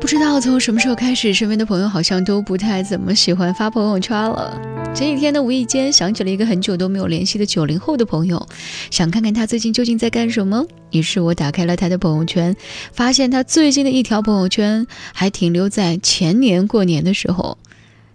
[0.00, 4.58] 不知道从什么时候开始，身边的朋友好像都不太怎么喜欢发朋友圈了。
[4.94, 8.44] 前几天呢，无意间想起了一个很久都没有联系的九零后的朋友，
[8.90, 10.64] 想看看他最近究竟在干什么。
[10.90, 12.56] 于是我打开了他的朋友圈，
[12.92, 17.58] 发现他最近的一条朋友圈还停留在前年过年的时候，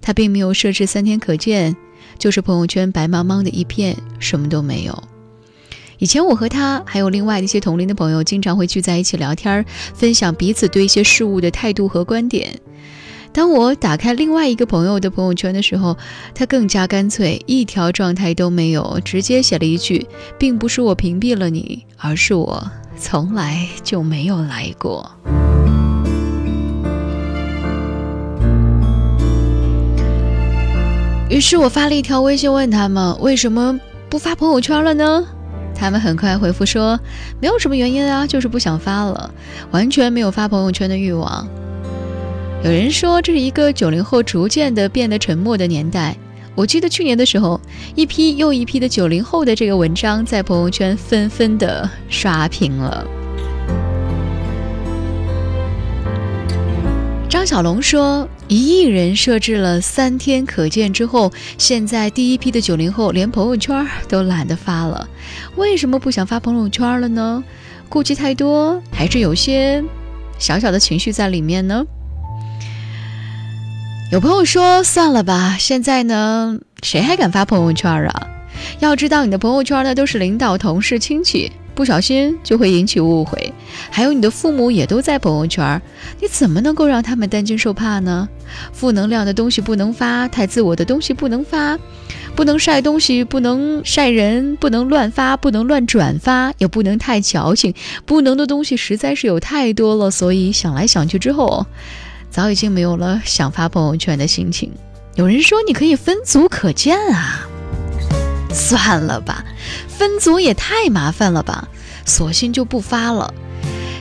[0.00, 1.76] 他并没有设置三天可见，
[2.18, 5.13] 就是朋友圈白茫茫的一片，什么都没有。
[6.04, 9.64] 以前我和他还有另外一些同龄的朋友，经常会聚在一起聊天，
[9.94, 12.60] 分享彼此对一些事物的态度和观点。
[13.32, 15.96] 当我打开另外一个朋友的朋友圈的时候，
[16.34, 20.06] 他更加干脆，一条状态都没有，直接写了一句
[20.38, 22.62] ：“并不是我屏蔽了你，而是我
[22.98, 25.10] 从来就没有来过。”
[31.30, 35.26] 于是我发了一条微信问他们：“为什么不发朋友圈了呢？”
[35.84, 36.98] 他们很快回复说
[37.42, 39.30] ：“没有什么原因啊，就是不想发了，
[39.70, 41.46] 完全没有发朋友圈的欲望。”
[42.64, 46.16] 有人说这是一个九零后逐渐的变得沉默的年代。
[46.54, 47.60] 我记得去年的时候，
[47.94, 53.06] 一批又一批的九零后的这个文章在朋友圈纷纷的刷屏了。
[57.28, 65.08] 张小龙说：“一亿人设置了三天可见之后，现在第一批的九零后连朋友圈都懒得发了。
[65.56, 67.42] 为什么不想发朋友圈了呢？
[67.88, 69.82] 顾忌太多，还是有些
[70.38, 71.84] 小小的情绪在里面呢？”
[74.12, 78.28] 有朋友说：“算了吧，现在呢，谁还敢发朋友圈啊？
[78.78, 83.52] 要知道，你的朋友圈呢都是领导、同事、亲戚。”不小心就会引起误会，
[83.90, 85.80] 还有你的父母也都在朋友圈，
[86.20, 88.28] 你怎么能够让他们担惊受怕呢？
[88.72, 91.78] 负能量的东西不能发，太自我的东西不能发，
[92.36, 97.74] 不能晒东西，不能晒人，不能乱发，不能乱转发，也不能太矫情，
[98.06, 100.10] 不能的东西实在是有太多了。
[100.10, 101.66] 所以想来想去之后，
[102.30, 104.70] 早已经没有了想发朋友圈的心情。
[105.16, 107.48] 有人说你可以分组可见啊。
[108.54, 109.44] 算了吧，
[109.88, 111.68] 分组也太麻烦了吧，
[112.06, 113.34] 索性就不发了。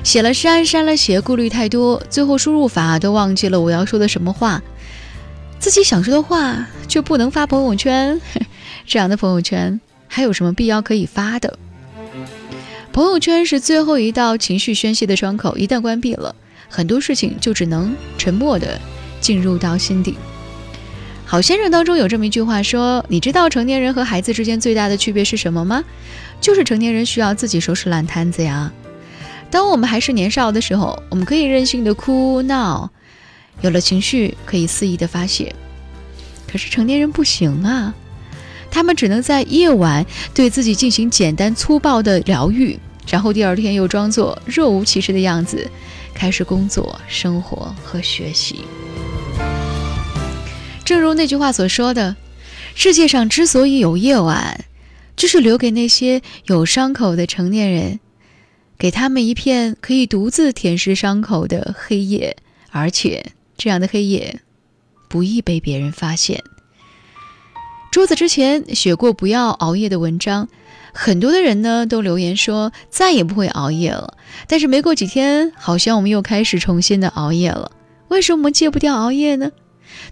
[0.04, 4.62] 写了删，删了写，顾虑太多，最后输入法都忘记了我要说的什么话。
[5.60, 8.22] 自己想说的话却不能发朋友圈，
[8.86, 11.58] 这样的朋友圈还有什么必要可以发的？
[12.92, 16.36] 朋友圈是最后一道情绪宣泄的窗口，一旦关闭了，
[16.70, 18.80] 很多事情就只能沉默的
[19.22, 20.18] 进入到心底。
[21.34, 25.84] 好先生当中有这么一句话说：“你知道成年人和孩子之间最大的区别是什么吗？
[26.40, 28.72] 就是成年人需要自己收拾烂摊子呀。
[29.50, 32.88] 当我们还是年少的时候，我们可以任性的哭闹，
[33.62, 35.56] 有了情绪可以肆意的发泄。
[36.48, 37.96] 可是成年人不行啊，
[38.70, 40.06] 他们只能在夜晚
[40.36, 42.78] 对自己进行简单粗暴的疗愈，
[43.08, 45.68] 然后第二天又装作若无其事的样子，
[46.14, 48.60] 开始工作、生活和学习。”
[50.86, 52.16] 正如那句话所说的，
[52.76, 54.66] 世界上之所以有夜晚，
[55.16, 58.00] 就是留给那些有伤口的成年人，
[58.78, 62.36] 给他们一片可以独自舔舐伤口的黑夜，
[62.70, 64.42] 而且这样的黑夜
[65.08, 66.44] 不易被别人发现。
[67.92, 70.50] 桌子之前写过不要熬夜的文章，
[70.94, 74.18] 很多的人呢都留言说再也不会熬夜了。
[74.48, 77.72] 但是没过几天，好像我们又开始重新的熬夜了。
[78.10, 79.52] 为什么戒不掉熬夜呢？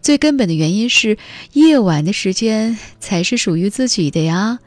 [0.01, 1.17] 最根本的原因是，
[1.53, 4.59] 夜晚的时间才是属于自己的呀，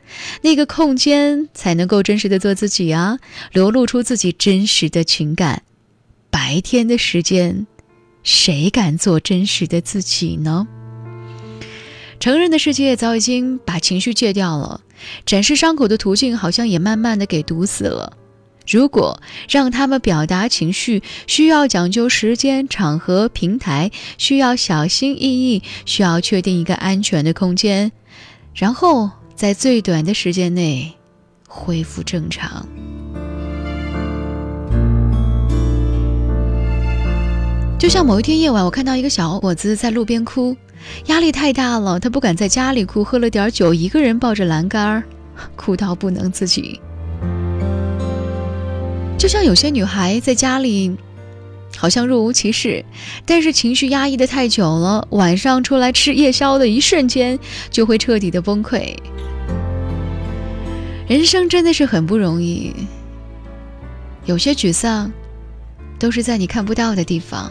[0.43, 3.19] 那个空间才能够真实的做自己啊，
[3.53, 5.63] 流露出自己真实的情感。
[6.31, 7.67] 白天的时间，
[8.23, 10.67] 谁敢做真实的自己呢？
[12.21, 14.81] 成人的世界早已经把情绪戒掉了，
[15.27, 18.17] 展示伤口的途径好像也慢慢的给堵死了。
[18.67, 27.93] 如果让他们表达情绪，需要讲究时间、场合、平台，需要小心翼翼，需要确定一个安全的空间，
[28.55, 30.95] 然后在最短的时间内
[31.47, 32.67] 恢复正常。
[37.79, 40.57] 就像某一天夜晚，我看到一个小伙子在路边哭，
[41.09, 45.05] 压力太大了，他不敢在家里哭，喝了点酒，一个人抱着栏杆，
[45.55, 46.81] 哭到不能自己。
[49.25, 50.95] 就像有些女孩在家里，
[51.79, 52.85] 好像若无其事，
[53.25, 57.39] 但是情绪压抑的太久了，晚上出来吃夜宵的一瞬间，
[57.71, 58.95] 就会彻底的崩溃。
[61.09, 62.75] 人生真的是很不容易，
[64.27, 65.11] 有些沮丧，
[65.99, 67.51] 都是在你看不到的地方。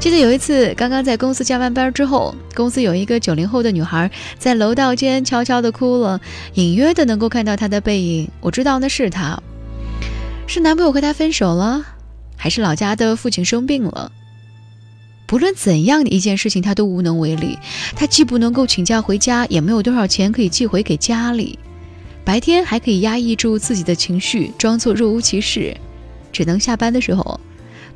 [0.00, 6.18] 记得有一次，刚刚在公司加完班之后，公司有一个九零后的女孩在楼道间悄悄的哭了，
[6.54, 9.38] 隐约的能够看到她的背影，我知道那是她。
[10.46, 11.84] 是男朋友和她分手了，
[12.36, 14.12] 还是老家的父亲生病了。
[15.26, 17.58] 不论怎样的一件事情，他都无能为力。
[17.96, 21.58] 他既不能够请假回家，也没有多少钱可以寄回给家里。
[22.24, 25.76] 白天还可以压抑住自己的情绪，装作若无其事，
[26.30, 27.40] 只能下班的时候，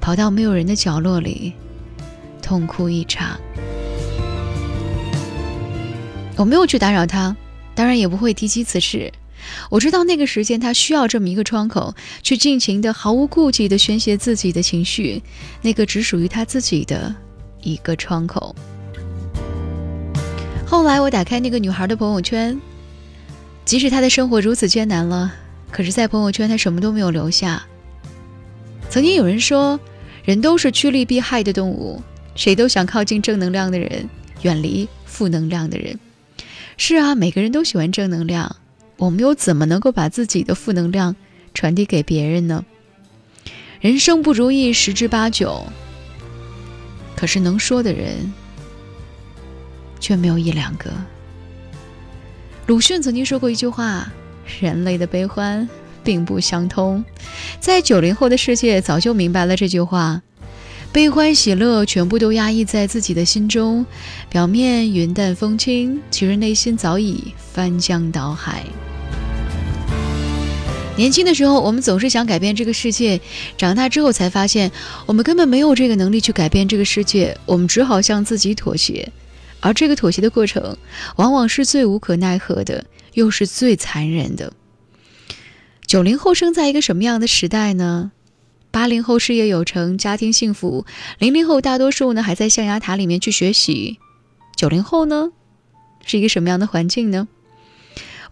[0.00, 1.52] 跑到没有人的角落里，
[2.42, 3.38] 痛哭一场。
[6.34, 7.36] 我没有去打扰他，
[7.74, 9.12] 当然也不会提及此事。
[9.70, 15.22] 我知道那个时间他需要这么一个窗口，去尽情的、毫无顾忌的宣泄自己的情绪，
[15.62, 17.14] 那个只属于他自己的
[17.62, 18.54] 一个窗口。
[20.66, 22.60] 后来我打开那个女孩的朋友圈，
[23.64, 25.32] 即使她的生活如此艰难了，
[25.70, 27.62] 可是，在朋友圈她什么都没有留下。
[28.90, 29.78] 曾经有人说，
[30.24, 32.02] 人都是趋利避害的动物，
[32.34, 34.08] 谁都想靠近正能量的人，
[34.42, 35.98] 远离负能量的人。
[36.76, 38.56] 是啊，每个人都喜欢正能量，
[38.98, 41.16] 我们又怎么能够把自己的负能量
[41.54, 42.64] 传递给别人呢？
[43.80, 45.64] 人生不如意十之八九，
[47.16, 48.32] 可是能说的人
[50.00, 50.90] 却没有一两个。
[52.66, 54.12] 鲁迅曾经说过一句话
[54.60, 55.68] ：“人类的悲欢
[56.02, 57.04] 并不相通。”
[57.60, 60.20] 在九零后的世界早就明白了这句话。
[60.90, 63.86] 悲欢喜乐全部都压抑在自己的心中，
[64.28, 68.64] 表面云淡风轻，其实内心早已翻江倒海。
[70.98, 73.20] 年轻的时候，我们总是想改变这个世界；
[73.56, 74.72] 长大之后，才发现
[75.06, 79.08] 我们根本没有这个能力去改变这个世界，我们只好向自己妥协。
[79.60, 80.76] 而这个妥协的过程，
[81.14, 82.84] 往往是最无可奈何的，
[83.14, 84.52] 又是最残忍的。
[85.86, 88.10] 九零后生在一个什么样的时代呢？
[88.72, 90.84] 八零后事业有成，家庭幸福；
[91.20, 94.00] 零零后大多数呢还在象牙塔里面去学习。
[94.56, 95.30] 九零后呢，
[96.04, 97.28] 是一个什么样的环境呢？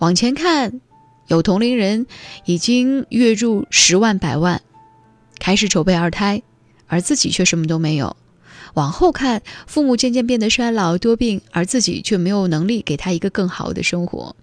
[0.00, 0.80] 往前看，
[1.28, 2.06] 有同龄人
[2.44, 4.62] 已经月入十万、百万，
[5.38, 6.42] 开始筹备二胎，
[6.86, 8.16] 而自己却什么都没有。
[8.74, 14.36] 往后看，父母渐渐变得衰老多病，而自己却没有能力给他一个更好的生活。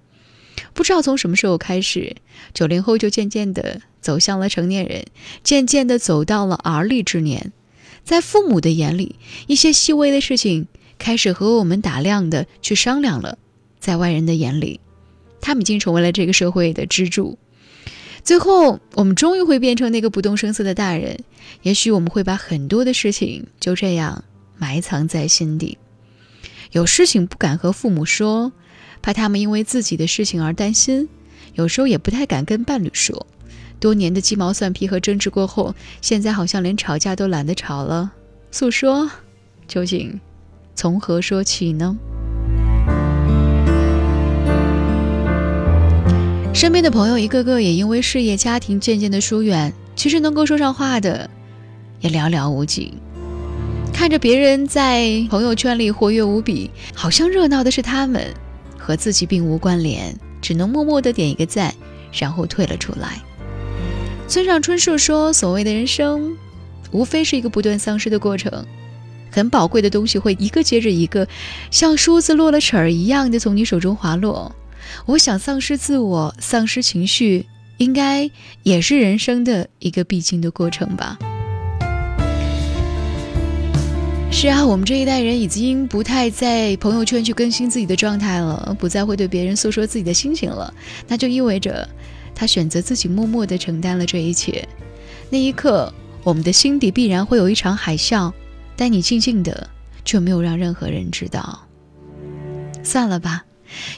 [0.74, 2.15] 不知道从什么时候开始，
[2.53, 5.06] 九零后就渐渐的走向了成年人，
[5.44, 7.51] 渐渐的走到了而立之年。
[8.03, 9.15] 在父母的眼里，
[9.47, 13.38] 一些细微的事情开始和我们打量的去商量了；
[13.79, 14.79] 在外人的眼里，
[15.43, 17.37] 他们已经成为了这个社会的支柱。
[18.23, 21.19] 最后，我们终于会变成那个不动声色的大人。
[21.61, 24.23] 也许我们会把很多的事情就这样
[24.57, 25.77] 埋藏在心底，
[26.71, 28.53] 有事情不敢和父母说。
[29.01, 31.09] 怕他们因为自己的事情而担心，
[31.55, 33.27] 有时候也不太敢跟伴侣说。
[33.77, 38.13] 多年的鸡毛蒜皮和争执过后，现在好像连吵架都懒得吵了。
[38.49, 39.11] 诉说，
[39.67, 40.17] 究竟
[40.73, 41.97] 从何说起呢？
[46.63, 51.30] 身边的朋友一个个也因为事业、家庭渐渐的疏远，其实能够说上话的
[52.00, 52.94] 也寥寥无几。
[53.92, 58.33] 看着别人在朋友圈里活跃无比，好像热闹的是他们。
[58.77, 61.75] 和自己并无关联，只能默默的点一个赞，
[62.13, 63.21] 然后退了出来。
[64.30, 66.33] 村上春树说：“所谓的人生，
[66.92, 68.65] 无非是一个不断丧失的过程。
[69.30, 71.27] 很宝贵的东西会一个接着一个，
[71.71, 74.56] 像梳子落了齿儿一样的从你手中滑落。
[75.06, 77.45] 我想，丧失自我、丧失情绪，
[77.77, 78.30] 应该
[78.63, 81.18] 也是人生的一个必经的过程吧。”
[84.35, 90.74] 是啊，我们这一代人已经不太在朋友圈去更新自己的状态了，不再会对别人诉说自己的心情了。
[91.07, 91.88] 那就意味着，
[92.34, 94.67] 他选择自己默默地承担了这一切。
[95.29, 95.93] 那一刻，
[96.24, 98.34] 我们的心底必然会有一场海啸，
[98.75, 99.69] 但你静静的，
[100.03, 101.67] 却没有让任何人知道。
[102.84, 103.46] 算了吧，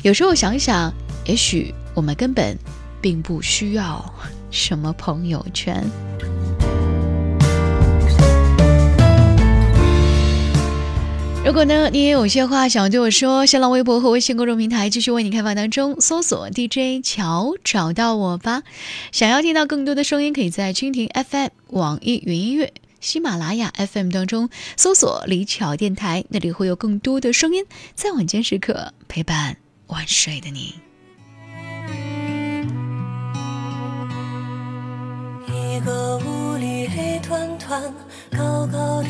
[0.04, 0.94] 有时候想想，
[1.26, 2.58] 也许我们根本
[3.02, 4.14] 并不需要
[4.52, 5.84] 什么朋友圈。
[11.46, 18.64] 如果呢，你也有些话想要对我说，新浪微博和微信公众平台继续为你开放当中，搜索 DJ 乔找到我吧。
[19.12, 27.64] 想要听到更多的声音，可以在蜻蜓 FM、网易云音乐、喜马拉雅 FM 当中搜索李巧电台，那里会有更多的声音
[27.94, 30.76] 在晚间时刻陪伴晚睡的你。
[35.48, 37.94] 一个屋里黑团团，
[38.32, 39.10] 高高的，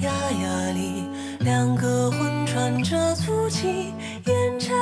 [0.00, 1.04] 压压里。
[1.40, 3.92] 两个魂喘着粗气，
[4.26, 4.74] 烟尘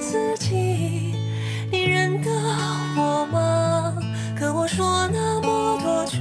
[0.00, 1.14] 自己。
[1.70, 2.30] 你认得
[2.96, 3.94] 我吗？
[4.38, 6.18] 跟我说那么多句，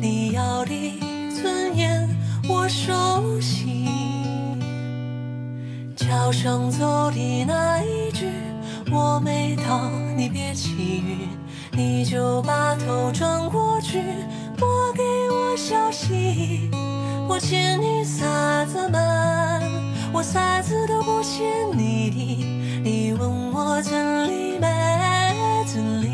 [0.00, 0.72] 你要的
[1.30, 2.08] 尊严
[2.48, 3.73] 我熟悉。
[6.24, 8.30] 桥上走的那一句，
[8.90, 11.28] 我没到，你别起晕，
[11.70, 14.00] 你就把头转过去。
[14.58, 16.70] 莫给我消息。
[17.28, 18.98] 我欠你啥子嘛？
[20.14, 21.44] 我啥子都不欠
[21.76, 22.80] 你的。
[22.82, 24.66] 你问我真理没
[25.66, 26.13] 真理？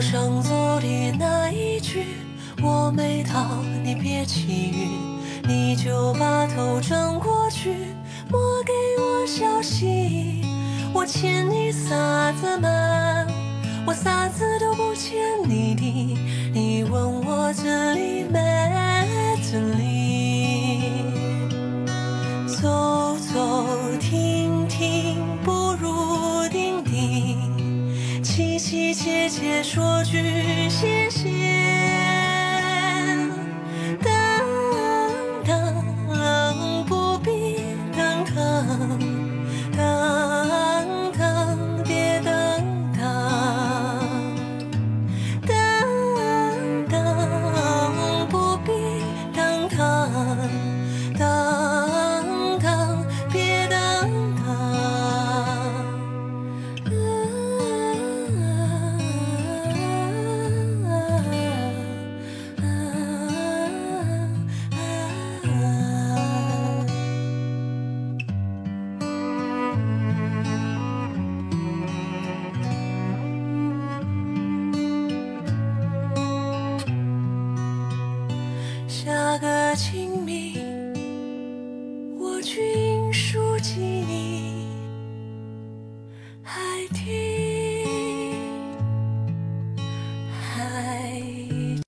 [0.00, 2.04] 上走的那一句
[2.62, 4.90] 我没到，你别起晕，
[5.48, 7.74] 你就把头转过去，
[8.30, 10.42] 莫给我消息。
[10.92, 12.68] 我欠你啥子嘛？
[13.86, 15.16] 我啥子都不欠
[15.48, 16.18] 你的，
[16.52, 18.57] 你问我这里没
[28.98, 31.07] 切切说句谢谢。